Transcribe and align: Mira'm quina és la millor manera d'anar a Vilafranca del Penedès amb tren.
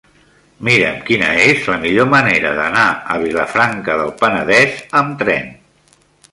Mira'm 0.67 0.95
quina 1.09 1.27
és 1.49 1.67
la 1.73 1.77
millor 1.83 2.09
manera 2.15 2.55
d'anar 2.61 2.87
a 3.17 3.19
Vilafranca 3.27 4.01
del 4.03 4.13
Penedès 4.25 4.81
amb 5.03 5.15
tren. 5.25 5.57